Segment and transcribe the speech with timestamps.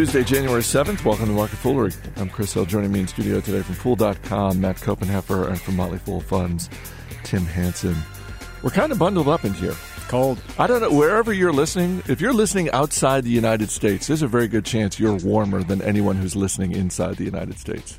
[0.00, 1.04] Tuesday, January 7th.
[1.04, 1.92] Welcome to Market Foolery.
[2.16, 2.64] I'm Chris Hill.
[2.64, 6.70] Joining me in studio today from Fool.com, Matt Koppenheffer, and from Motley Fool Funds,
[7.22, 7.94] Tim Hanson.
[8.62, 9.74] We're kind of bundled up in here.
[10.08, 10.42] Cold.
[10.58, 14.26] I don't know, wherever you're listening, if you're listening outside the United States, there's a
[14.26, 17.98] very good chance you're warmer than anyone who's listening inside the United States.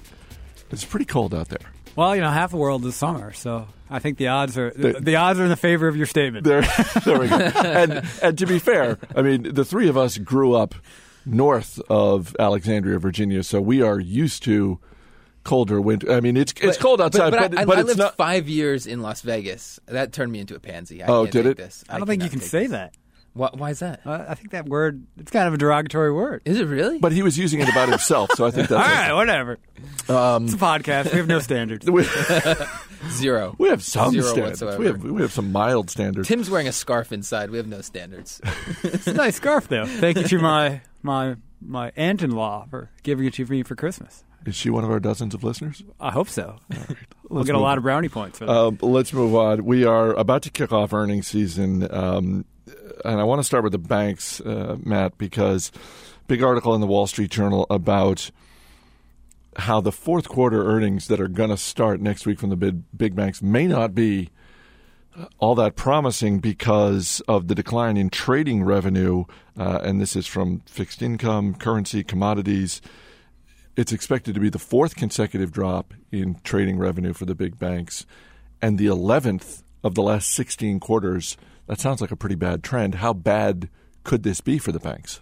[0.72, 1.72] It's pretty cold out there.
[1.96, 4.94] Well, you know, half the world is summer, so I think the odds are the,
[4.94, 6.46] the odds are in the favor of your statement.
[6.46, 6.62] There,
[7.06, 7.36] there we go.
[7.36, 10.74] and, and to be fair, I mean, the three of us grew up
[11.26, 14.80] north of Alexandria, Virginia, so we are used to
[15.44, 16.12] colder winter.
[16.12, 18.16] I mean, it's it's cold outside, but, but, I, but I it's lived not.
[18.18, 19.80] five years in Las Vegas.
[19.88, 21.02] That turned me into a pansy.
[21.04, 21.58] I Oh, did it?
[21.58, 21.84] This.
[21.90, 22.72] I don't think you can say this.
[22.72, 22.94] that.
[23.34, 24.02] Why, why is that?
[24.06, 26.42] Uh, I think that word it's kind of a derogatory word.
[26.44, 27.00] Is it really?
[27.00, 29.06] But he was using it about himself, so I think that's all right.
[29.06, 29.14] okay.
[29.14, 29.58] whatever.
[30.10, 31.12] Um, it's a podcast.
[31.14, 31.86] We have no standards.
[31.92, 32.04] We,
[33.10, 33.56] Zero.
[33.58, 34.62] we have some Zero standards.
[34.62, 34.78] whatsoever.
[34.80, 36.28] We have we have some mild standards.
[36.28, 37.50] Tim's wearing a scarf inside.
[37.50, 38.40] We have no standards.
[38.84, 39.86] It's a nice scarf, though.
[39.86, 44.24] Thank you to my my my aunt-in-law for giving it to me for Christmas.
[44.46, 45.84] Is she one of our dozens of listeners?
[46.00, 46.58] I hope so.
[47.30, 48.52] We'll get a lot of brownie points for that.
[48.52, 49.64] Um, let's move on.
[49.66, 52.46] We are about to kick off earnings season, um,
[53.06, 55.72] and I want to start with the banks, uh, Matt, because
[56.28, 58.32] big article in the Wall Street Journal about
[59.58, 62.82] how the fourth quarter earnings that are going to start next week from the big,
[62.98, 64.30] big banks may not be
[65.40, 69.26] all that promising because of the decline in trading revenue,
[69.58, 72.82] uh, and this is from fixed income, currency, commodities
[73.76, 78.06] it's expected to be the fourth consecutive drop in trading revenue for the big banks
[78.62, 81.38] and the 11th of the last 16 quarters.
[81.68, 82.96] That sounds like a pretty bad trend.
[82.96, 83.70] How bad
[84.04, 85.22] could this be for the banks?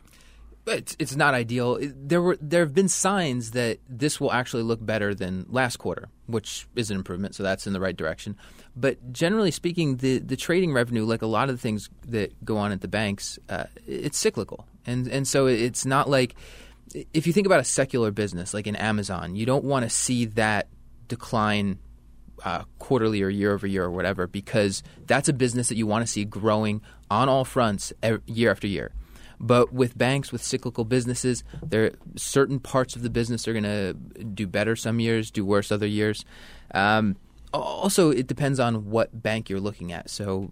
[0.72, 1.78] It's, it's not ideal.
[1.82, 6.10] There were there have been signs that this will actually look better than last quarter,
[6.28, 7.36] which is an improvement.
[7.36, 8.36] So that's in the right direction.
[8.76, 12.58] But generally speaking, the the trading revenue, like a lot of the things that go
[12.58, 16.36] on at the banks, uh, it's cyclical, and and so it's not like
[17.14, 20.26] if you think about a secular business like in Amazon, you don't want to see
[20.26, 20.68] that
[21.08, 21.80] decline
[22.44, 26.06] uh, quarterly or year over year or whatever, because that's a business that you want
[26.06, 26.82] to see growing
[27.12, 27.92] on all fronts
[28.26, 28.92] year after year.
[29.40, 33.94] But with banks, with cyclical businesses, there certain parts of the business are going to
[33.94, 36.26] do better some years, do worse other years.
[36.74, 37.16] Um,
[37.52, 40.10] also, it depends on what bank you're looking at.
[40.10, 40.52] So,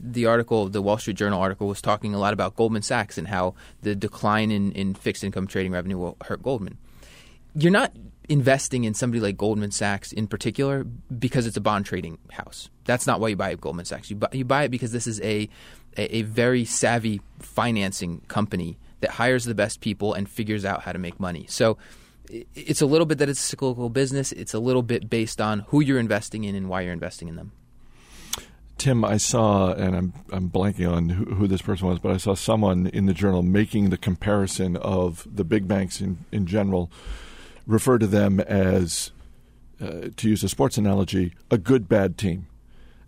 [0.00, 3.28] the article, the Wall Street Journal article, was talking a lot about Goldman Sachs and
[3.28, 6.78] how the decline in, in fixed income trading revenue will hurt Goldman
[7.54, 7.92] you're not
[8.30, 12.70] investing in somebody like Goldman Sachs in particular because it's a bond trading house.
[12.84, 14.08] That's not why you buy Goldman Sachs.
[14.08, 15.48] You buy, you buy it because this is a,
[15.98, 20.92] a a very savvy financing company that hires the best people and figures out how
[20.92, 21.44] to make money.
[21.48, 21.76] So
[22.54, 24.30] it's a little bit that it's a cyclical business.
[24.30, 27.34] It's a little bit based on who you're investing in and why you're investing in
[27.34, 27.50] them.
[28.78, 32.16] Tim, I saw, and I'm I'm blanking on who, who this person was, but I
[32.16, 36.90] saw someone in the journal making the comparison of the big banks in, in general,
[37.66, 39.12] refer to them as,
[39.80, 42.46] uh, to use a sports analogy, a good bad team.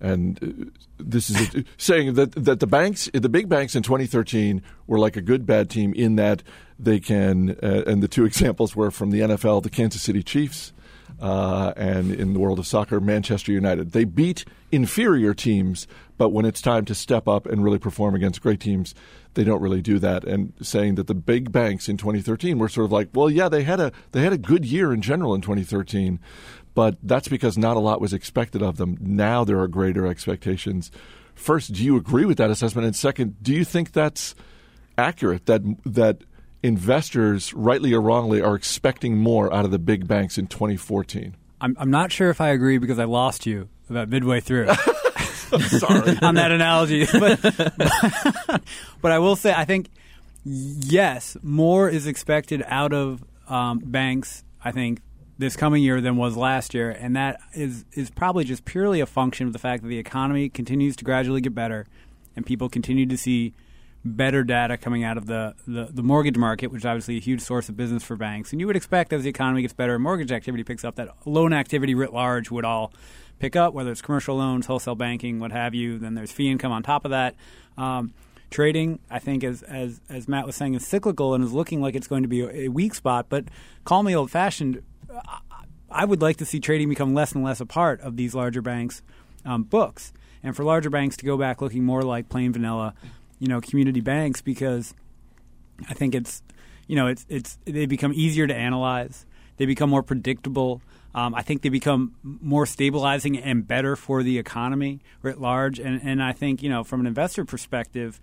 [0.01, 4.63] And uh, this is a, saying that that the banks, the big banks in 2013
[4.87, 6.43] were like a good bad team in that
[6.79, 7.57] they can.
[7.63, 10.73] Uh, and the two examples were from the NFL, the Kansas City Chiefs,
[11.21, 13.93] uh, and in the world of soccer, Manchester United.
[13.93, 15.87] They beat inferior teams,
[16.19, 18.95] but when it's time to step up and really perform against great teams,
[19.35, 20.25] they don't really do that.
[20.25, 23.63] And saying that the big banks in 2013 were sort of like, well, yeah, they
[23.63, 26.21] had a they had a good year in general in 2013,
[26.75, 28.97] but that's because not a lot was expected of them.
[29.01, 30.91] Now there are greater expectations.
[31.35, 32.87] First, do you agree with that assessment?
[32.87, 34.35] And second, do you think that's
[34.99, 36.23] accurate that that
[36.63, 41.37] investors, rightly or wrongly, are expecting more out of the big banks in 2014?
[41.61, 44.69] I'm I'm not sure if I agree because I lost you about midway through.
[45.59, 46.17] Sorry.
[46.23, 47.07] on that analogy.
[47.13, 48.63] But,
[49.01, 49.89] but I will say, I think,
[50.45, 55.01] yes, more is expected out of um, banks, I think,
[55.39, 56.91] this coming year than was last year.
[56.91, 60.49] And that is, is probably just purely a function of the fact that the economy
[60.49, 61.87] continues to gradually get better
[62.35, 63.53] and people continue to see
[64.05, 67.41] better data coming out of the, the, the mortgage market, which is obviously a huge
[67.41, 68.53] source of business for banks.
[68.53, 71.09] And you would expect as the economy gets better and mortgage activity picks up, that
[71.25, 72.93] loan activity writ large would all
[73.39, 75.99] pick up, whether it's commercial loans, wholesale banking, what have you.
[75.99, 77.35] Then there's fee income on top of that.
[77.77, 78.13] Um,
[78.51, 81.95] trading, I think, as, as as Matt was saying, is cyclical and is looking like
[81.95, 83.27] it's going to be a, weak spot.
[83.29, 83.47] But
[83.85, 84.83] call me old fashioned.
[85.91, 88.63] I would like to see trading become less and less a part of these larger
[88.63, 89.03] banks'
[89.45, 90.13] um, books,
[90.43, 92.95] and for larger banks to go back looking more like plain vanilla,
[93.43, 94.95] you know, community banks, because
[95.89, 96.45] I think it's,
[96.87, 100.81] you know, it's it's they become easier to analyze, they become more predictable.
[101.13, 106.01] Um, I think they become more stabilizing and better for the economy writ large, and
[106.05, 108.21] and I think you know from an investor perspective,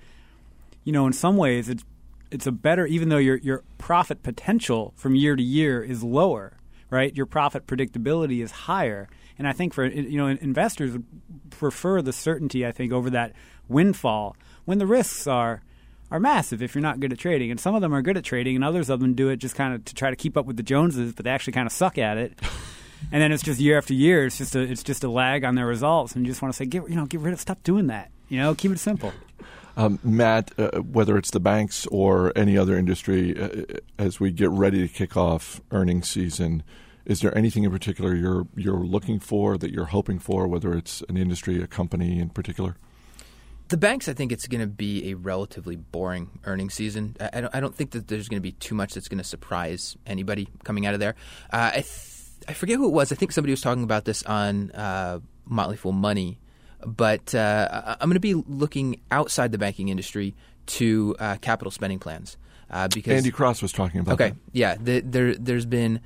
[0.85, 1.83] you know, in some ways it's
[2.31, 6.53] it's a better even though your your profit potential from year to year is lower,
[6.89, 7.13] right?
[7.13, 9.09] Your profit predictability is higher.
[9.39, 10.97] And I think for you know investors
[11.49, 13.33] prefer the certainty I think over that
[13.67, 15.63] windfall when the risks are
[16.11, 17.51] are massive if you're not good at trading.
[17.51, 19.55] And some of them are good at trading, and others of them do it just
[19.55, 21.71] kind of to try to keep up with the Joneses, but they actually kind of
[21.71, 22.39] suck at it.
[23.11, 24.25] and then it's just year after year.
[24.25, 26.57] It's just a it's just a lag on their results, and you just want to
[26.57, 28.11] say, get you know, get rid of, stop doing that.
[28.27, 29.13] You know, keep it simple.
[29.77, 34.49] Um, Matt, uh, whether it's the banks or any other industry, uh, as we get
[34.49, 36.63] ready to kick off earnings season,
[37.09, 40.47] is there anything in particular you're you're looking for that you're hoping for?
[40.47, 42.77] Whether it's an industry, a company in particular.
[43.69, 47.15] The banks, I think it's going to be a relatively boring earnings season.
[47.19, 49.23] I, don't, I don't think that there's going to be too much that's going to
[49.23, 51.13] surprise anybody coming out of there.
[51.53, 51.87] Uh, I, th-
[52.47, 53.11] I forget who it was.
[53.11, 56.39] I think somebody was talking about this on uh, Motley Fool Money.
[56.83, 60.35] But uh, I'm going to be looking outside the banking industry
[60.67, 62.37] to uh, capital spending plans.
[62.71, 64.37] Uh, because Andy Cross was talking about okay, that.
[64.51, 65.99] yeah, the, there, there's been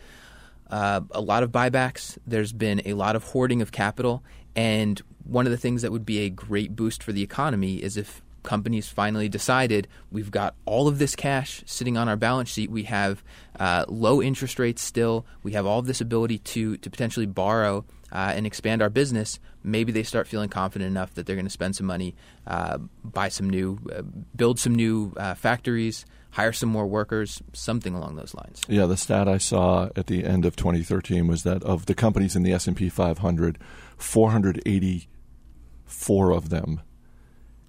[0.74, 2.18] uh, a lot of buybacks.
[2.26, 4.24] There's been a lot of hoarding of capital,
[4.56, 7.96] and one of the things that would be a great boost for the economy is
[7.96, 12.72] if companies finally decided we've got all of this cash sitting on our balance sheet.
[12.72, 13.24] We have
[13.60, 15.28] uh, low interest rates still.
[15.44, 19.40] We have all of this ability to to potentially borrow uh, and expand our business.
[19.64, 22.16] Maybe they start feeling confident enough that they're going to spend some money,
[22.48, 24.02] uh, buy some new, uh,
[24.36, 26.06] build some new uh, factories.
[26.34, 28.64] Hire some more workers, something along those lines.
[28.68, 32.36] Yeah, the stat I saw at the end of 2013 was that of the companies
[32.36, 33.60] in the S&P 500,
[33.98, 36.82] 484 of them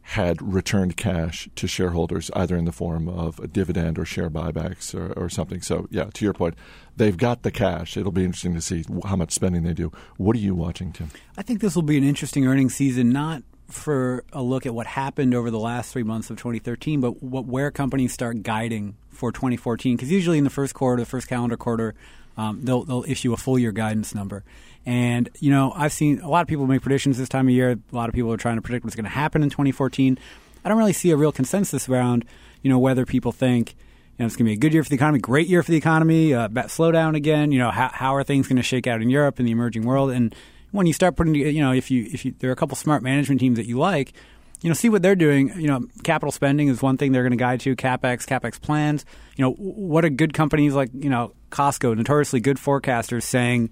[0.09, 4.95] had returned cash to shareholders, either in the form of a dividend or share buybacks
[4.95, 5.63] or, or, something.
[5.63, 6.57] So, yeah, to your point,
[6.95, 7.97] they've got the cash.
[7.97, 9.91] It'll be interesting to see how much spending they do.
[10.19, 11.11] What are you watching, Tim?
[11.39, 14.87] I think this will be an interesting earnings season, not for a look at what
[14.87, 19.33] happened over the last three months of 2013, but what, where companies start guiding for
[19.33, 19.97] 2014.
[19.97, 21.95] Because usually in the first quarter, the first calendar quarter,
[22.37, 24.45] um, they'll, they'll issue a full year guidance number.
[24.87, 27.71] And, you know, I've seen a lot of people make predictions this time of year.
[27.71, 30.19] A lot of people are trying to predict what's going to happen in 2014.
[30.65, 32.25] I don't really see a real consensus around,
[32.63, 33.75] you know, whether people think,
[34.19, 35.71] you know, it's going to be a good year for the economy, great year for
[35.71, 37.51] the economy, uh, slowdown again.
[37.51, 39.85] You know, how, how are things going to shake out in Europe and the emerging
[39.85, 40.11] world?
[40.11, 40.35] And
[40.75, 43.01] when you start putting, you know, if you if you there are a couple smart
[43.01, 44.13] management teams that you like,
[44.61, 45.53] you know, see what they're doing.
[45.61, 47.77] You know, capital spending is one thing they're going to guide to.
[47.77, 49.05] Capex, capex plans.
[49.37, 53.71] You know, what are good companies like you know Costco, notoriously good forecasters, saying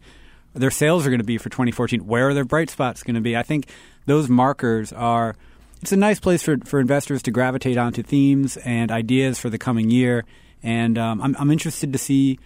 [0.55, 2.07] their sales are going to be for 2014.
[2.07, 3.37] Where are their bright spots going to be?
[3.37, 3.69] I think
[4.07, 5.35] those markers are.
[5.81, 9.59] It's a nice place for, for investors to gravitate onto themes and ideas for the
[9.59, 10.25] coming year.
[10.63, 12.39] And um, I'm, I'm interested to see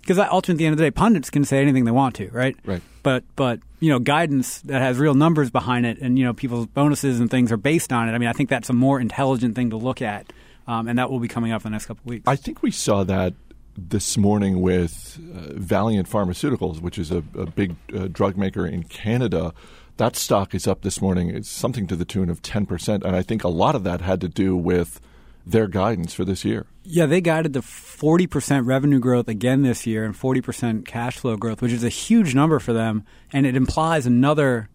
[0.00, 2.28] because ultimately, at the end of the day, pundits can say anything they want to,
[2.30, 2.56] right?
[2.64, 2.82] Right.
[3.02, 6.66] But but you know, guidance that has real numbers behind it, and you know, people's
[6.66, 8.12] bonuses and things are based on it.
[8.12, 10.32] I mean, I think that's a more intelligent thing to look at,
[10.66, 12.24] um, and that will be coming up in the next couple of weeks.
[12.26, 13.34] I think we saw that
[13.76, 18.82] this morning with uh, Valeant Pharmaceuticals, which is a, a big uh, drug maker in
[18.84, 19.54] Canada.
[19.96, 21.30] That stock is up this morning.
[21.30, 23.04] It's something to the tune of 10%.
[23.04, 25.00] And I think a lot of that had to do with
[25.46, 26.66] their guidance for this year.
[26.84, 31.62] Yeah, they guided the 40% revenue growth again this year and 40% cash flow growth,
[31.62, 33.04] which is a huge number for them.
[33.32, 34.68] And it implies another,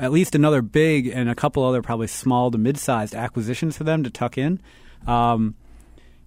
[0.00, 3.84] at least another big and a couple other probably small to mid sized acquisitions for
[3.84, 4.60] them to tuck in.
[5.06, 5.54] Um,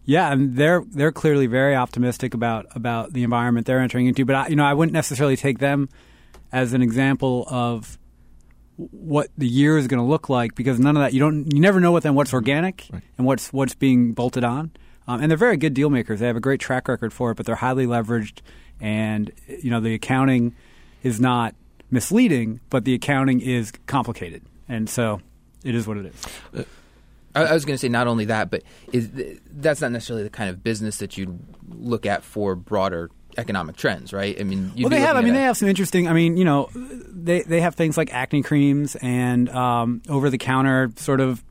[0.06, 4.26] yeah, and they're they're clearly very optimistic about about the environment they're entering into.
[4.26, 5.88] But I, you know, I wouldn't necessarily take them
[6.52, 7.98] as an example of
[8.78, 11.60] what the year is going to look like because none of that you don't you
[11.60, 13.04] never know what then what's organic right.
[13.18, 14.72] and what's what's being bolted on.
[15.08, 16.22] Um, and they're very good deal makers.
[16.22, 18.40] They have a great track record for it, but they're highly leveraged,
[18.80, 20.56] and you know the accounting
[21.04, 21.56] is not
[21.92, 25.22] misleading, but the accounting is complicated, and so
[25.64, 26.26] it is what it is.
[26.56, 26.64] Uh,
[27.36, 29.10] I, was going to say not only that, but is
[29.52, 31.38] that's not necessarily the kind of business that you'd
[31.70, 34.40] look at for broader economic trends, right?
[34.40, 35.16] I mean, well, they have.
[35.16, 36.08] I mean, they have some interesting.
[36.08, 40.38] I mean, you know, they they have things like acne creams and um, over the
[40.38, 41.44] counter sort of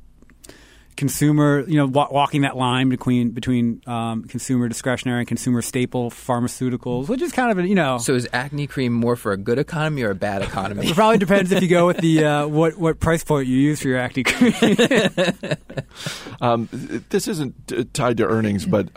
[0.96, 7.08] consumer, you know, walking that line between between um, consumer discretionary and consumer staple pharmaceuticals,
[7.08, 7.98] which is kind of a, you know.
[7.98, 10.88] So is acne cream more for a good economy or a bad economy?
[10.88, 13.80] it probably depends if you go with the uh, what what price point you use
[13.80, 14.54] for your acne cream.
[16.40, 16.68] um,
[17.08, 18.88] this isn't tied to earnings, but.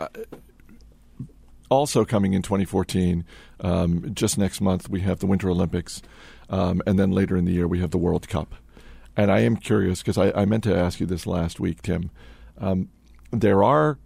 [1.68, 3.24] Also coming in 2014,
[3.60, 6.02] um, just next month, we have the Winter Olympics.
[6.48, 8.54] Um, and then later in the year, we have the World Cup.
[9.16, 12.10] And I am curious because I, I, meant to ask you this last week, Tim.
[12.58, 12.90] Um,
[13.32, 13.98] there are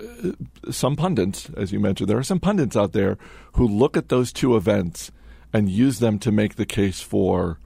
[0.00, 0.32] uh,
[0.70, 3.18] some pundits, as you mentioned, there are some pundits out there
[3.52, 5.12] who look at those two events
[5.52, 7.60] and use them to make the case for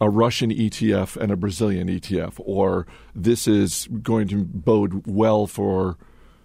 [0.00, 5.96] a Russian ETF and a Brazilian ETF, or this is going to bode well for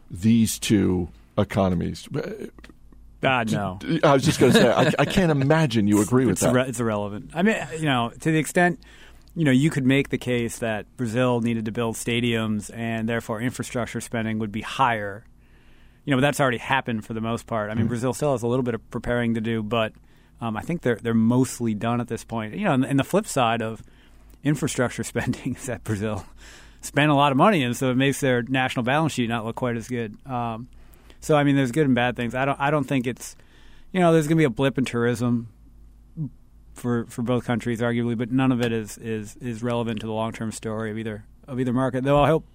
[0.10, 2.08] these two economies.
[3.22, 3.80] God, no.
[4.04, 6.54] I was just going to say, I, I, can't imagine you agree with it's that.
[6.54, 7.32] Irre- it's irrelevant.
[7.34, 8.82] I mean, you know, to the extent,
[9.34, 13.42] you know, you could make the case that Brazil needed to build stadiums and therefore
[13.42, 15.26] infrastructure spending would be higher.
[16.04, 17.72] You know, but that's already happened for the most part.
[17.72, 17.90] I mean, mm.
[17.90, 19.94] Brazil still has a little bit of preparing to do, but
[20.42, 22.56] um, I think they're they're mostly done at this point.
[22.56, 23.82] You know, and, and the flip side of
[24.44, 26.26] infrastructure spending is that Brazil
[26.82, 29.56] spent a lot of money, and so it makes their national balance sheet not look
[29.56, 30.18] quite as good.
[30.28, 30.68] Um,
[31.24, 32.36] so I mean, there's good and bad things.
[32.36, 33.38] I don't I don't think it's
[33.94, 35.48] you know there's going to be a blip in tourism
[36.74, 40.12] for for both countries, arguably, but none of it is is is relevant to the
[40.12, 42.04] long term story of either of either market.
[42.04, 42.46] Though I hope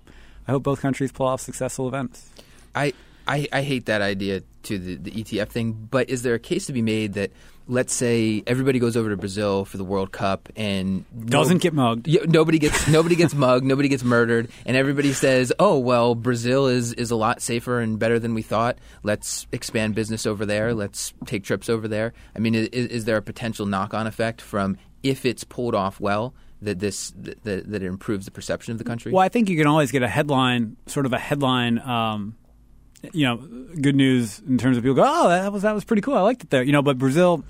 [0.47, 2.29] I hope both countries pull off successful events.
[2.75, 2.93] I
[3.27, 6.67] I, I hate that idea to the, the ETF thing, but is there a case
[6.67, 7.33] to be made that
[7.69, 11.75] let's say everybody goes over to Brazil for the World Cup and doesn't no, get
[11.75, 12.09] mugged.
[12.29, 13.65] Nobody gets nobody gets mugged.
[13.65, 17.99] Nobody gets murdered, and everybody says, "Oh well, Brazil is is a lot safer and
[17.99, 18.79] better than we thought.
[19.03, 20.75] Let's expand business over there.
[20.75, 24.41] Let's take trips over there." I mean, is, is there a potential knock on effect
[24.41, 26.35] from if it's pulled off well?
[26.61, 29.13] That this that, that it improves the perception of the country.
[29.13, 32.35] Well, I think you can always get a headline, sort of a headline um,
[33.13, 33.37] you know,
[33.81, 36.15] good news in terms of people go, oh, that was that was pretty cool.
[36.15, 36.63] I liked it there.
[36.63, 37.45] You know, but Brazil,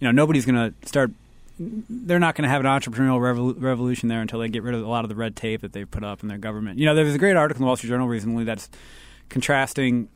[0.00, 1.12] you know, nobody's going to start.
[1.58, 4.82] They're not going to have an entrepreneurial revol- revolution there until they get rid of
[4.82, 6.78] a lot of the red tape that they've put up in their government.
[6.78, 8.70] You know, there was a great article in the Wall Street Journal recently that's
[9.28, 10.08] contrasting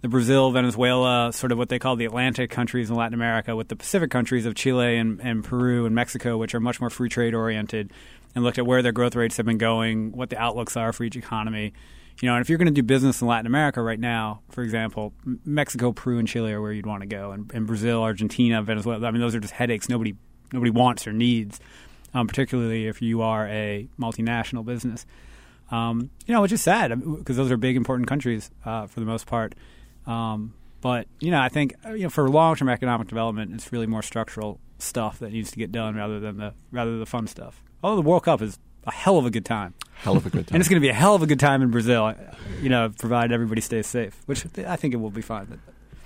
[0.00, 3.68] the Brazil, Venezuela, sort of what they call the Atlantic countries in Latin America, with
[3.68, 7.08] the Pacific countries of Chile and, and Peru and Mexico, which are much more free
[7.08, 7.90] trade oriented,
[8.34, 11.04] and looked at where their growth rates have been going, what the outlooks are for
[11.04, 11.72] each economy.
[12.20, 14.62] You know, and if you're going to do business in Latin America right now, for
[14.62, 18.62] example, Mexico, Peru, and Chile are where you'd want to go, and, and Brazil, Argentina,
[18.62, 19.06] Venezuela.
[19.06, 20.14] I mean, those are just headaches nobody
[20.52, 21.60] nobody wants or needs,
[22.12, 25.06] um, particularly if you are a multinational business.
[25.70, 29.06] Um, you know, which is sad because those are big, important countries uh, for the
[29.06, 29.54] most part.
[30.06, 33.86] Um, but you know, I think uh, you know for long-term economic development, it's really
[33.86, 37.62] more structural stuff that needs to get done rather than the rather the fun stuff.
[37.82, 39.74] Although the World Cup is a hell of a good time.
[39.94, 40.54] Hell of a good time.
[40.54, 42.14] and it's going to be a hell of a good time in Brazil,
[42.60, 45.60] you know, provided everybody stays safe, which I think it will be fine.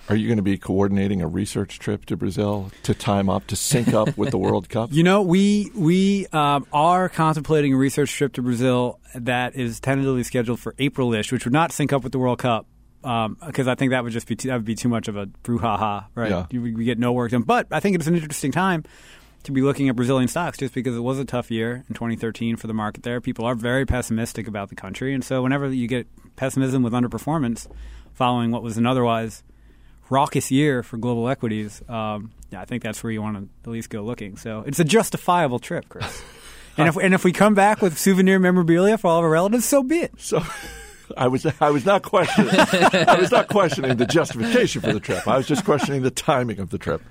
[0.09, 3.57] Are you going to be coordinating a research trip to Brazil to time up to
[3.57, 4.91] sync up with the World Cup?
[4.95, 10.23] You know, we we um, are contemplating a research trip to Brazil that is tentatively
[10.23, 12.67] scheduled for April-ish, which would not sync up with the World Cup
[13.01, 15.17] because um, I think that would just be too, that would be too much of
[15.17, 16.31] a brouhaha, right?
[16.31, 16.47] Yeah.
[16.51, 18.85] We, we get no work done, but I think it's an interesting time
[19.45, 22.57] to be looking at Brazilian stocks just because it was a tough year in 2013
[22.57, 23.21] for the market there.
[23.21, 25.15] People are very pessimistic about the country.
[25.15, 27.69] And so whenever you get pessimism with underperformance
[28.13, 29.43] following what was an otherwise
[30.11, 33.73] raucous year for global equities, um, yeah, I think that's where you want to at
[33.73, 34.37] least go looking.
[34.37, 36.23] So it's a justifiable trip, Chris.
[36.77, 39.65] and, if, and if we come back with souvenir memorabilia for all of our relatives,
[39.65, 40.13] so be it.
[40.19, 40.43] So.
[41.17, 45.27] I was I was not questioning I was not questioning the justification for the trip.
[45.27, 47.03] I was just questioning the timing of the trip.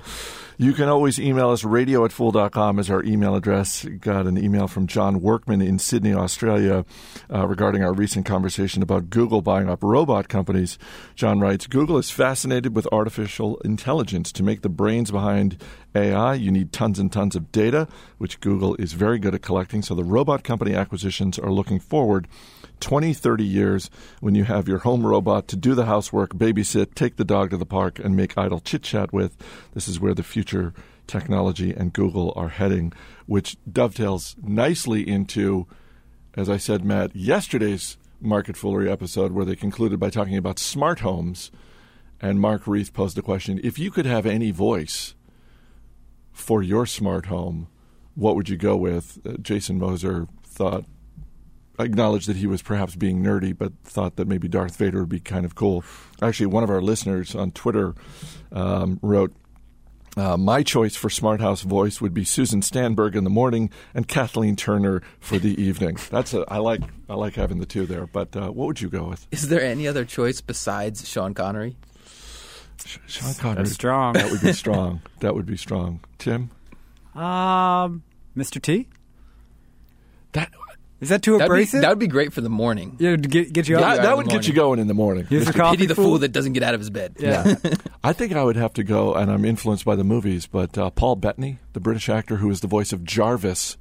[0.58, 1.64] You can always email us.
[1.64, 3.86] Radio at fool.com is our email address.
[3.86, 6.86] Got an email from John Workman in Sydney, Australia,
[7.34, 10.78] uh, regarding our recent conversation about Google buying up robot companies.
[11.16, 14.32] John writes Google is fascinated with artificial intelligence.
[14.34, 15.60] To make the brains behind
[15.96, 17.88] AI, you need tons and tons of data,
[18.20, 19.82] which Google is very good at collecting.
[19.82, 22.28] So the robot company acquisitions are looking forward
[22.84, 27.16] 20, 30 years when you have your home robot to do the housework, babysit, take
[27.16, 29.38] the dog to the park, and make idle chit chat with.
[29.74, 30.74] This is where the future
[31.08, 32.92] technology and Google are heading,
[33.26, 35.66] which dovetails nicely into,
[36.36, 41.00] as I said, Matt, yesterday's Market Foolery episode where they concluded by talking about smart
[41.00, 41.52] homes.
[42.20, 45.16] And Mark Reith posed the question if you could have any voice
[46.34, 47.70] for your smart home,
[48.16, 49.20] what would you go with?
[49.26, 50.84] Uh, Jason Moser thought
[51.80, 55.20] acknowledged that he was perhaps being nerdy, but thought that maybe Darth Vader would be
[55.20, 55.84] kind of cool.
[56.22, 57.96] Actually, one of our listeners on Twitter
[58.52, 59.34] um, wrote,
[60.16, 64.08] uh, my choice for Smart House voice would be Susan Stamberg in the morning and
[64.08, 65.98] Kathleen Turner for the evening.
[66.12, 68.06] That's a, I like I like having the two there.
[68.06, 69.26] But uh, what would you go with?
[69.32, 71.76] Is there any other choice besides Sean Connery?
[73.08, 74.14] Sean Connery, That's strong.
[74.14, 75.02] That would be strong.
[75.22, 76.02] that would be strong.
[76.20, 76.52] Tim,
[77.16, 78.04] um,
[78.38, 78.62] Mr.
[78.62, 78.88] T.
[80.34, 80.52] That
[81.04, 81.82] is that too abrasive?
[81.82, 82.96] That would be great for the morning.
[83.00, 83.82] Yeah, to get, get you up.
[83.98, 85.26] That, that would get you going in the morning.
[85.26, 85.72] Here's Mr.
[85.72, 87.16] Pity the fool that doesn't get out of his bed.
[87.20, 87.56] Yeah.
[88.04, 90.90] I think I would have to go, and I'm influenced by the movies, but uh,
[90.90, 93.78] Paul Bettany, the British actor who is the voice of Jarvis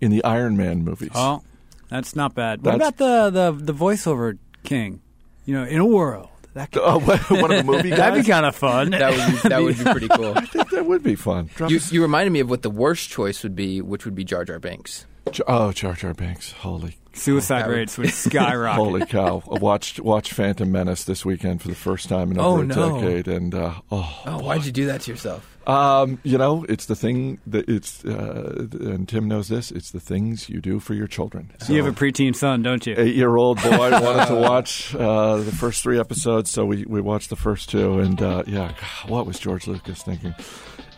[0.00, 1.10] in the Iron Man movies.
[1.14, 1.42] Oh,
[1.88, 2.64] that's not bad.
[2.64, 5.00] What about the, the, the voiceover king?
[5.46, 7.98] You know, in a world That could, Oh, one of the movie guys.
[7.98, 8.90] that'd be kind of fun.
[8.90, 10.32] That would be, that would be pretty cool.
[10.36, 11.50] I think that would be fun.
[11.68, 14.44] You, you reminded me of what the worst choice would be, which would be Jar
[14.44, 15.06] Jar Binks.
[15.46, 16.52] Oh, Jar Jar Binks.
[16.52, 18.76] Holy, Suicide That would- rates would skyrocket.
[18.84, 19.42] holy cow!
[19.50, 22.66] I watched watched Phantom Menace this weekend for the first time in Oh, over a
[22.66, 23.00] no.
[23.00, 25.53] decade, and uh, oh, Oh, why'd you do that to yourself?
[25.66, 29.70] Um, you know, it's the thing that it's, uh, and Tim knows this.
[29.70, 31.50] It's the things you do for your children.
[31.68, 32.94] you have a preteen son, don't you?
[32.96, 37.36] eight-year-old boy wanted to watch uh, the first three episodes, so we, we watched the
[37.36, 37.98] first two.
[37.98, 40.34] And uh, yeah, God, what was George Lucas thinking?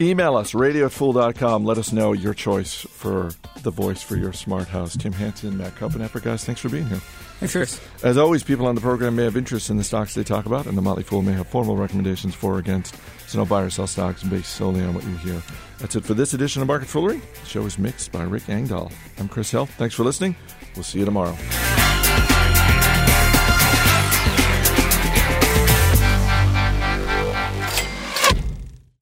[0.00, 1.64] Email us radio at fool.com.
[1.64, 3.30] Let us know your choice for
[3.62, 4.96] the voice for your smart house.
[4.96, 7.00] Tim Hanson, Matt Koppenheffer, guys, thanks for being here.
[7.38, 7.80] Thanks, Chris.
[8.02, 10.66] As always, people on the program may have interest in the stocks they talk about,
[10.66, 12.94] and the Motley Fool may have formal recommendations for or against.
[13.28, 15.42] So don't buy or sell stocks based solely on what you hear.
[15.78, 17.20] That's it for this edition of Market Foolery.
[17.40, 18.90] The show is mixed by Rick Engdahl.
[19.18, 19.66] I'm Chris Hill.
[19.66, 20.34] Thanks for listening.
[20.74, 21.36] We'll see you tomorrow.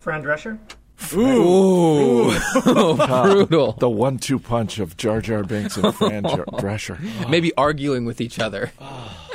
[0.01, 0.59] Fran Drescher?
[1.17, 2.31] Ooh,
[2.67, 3.73] oh, brutal.
[3.73, 6.23] The one-two punch of Jar Jar Binks and Fran
[6.59, 6.99] Drescher.
[7.29, 8.73] Maybe arguing with each other.
[8.81, 9.34] Ah.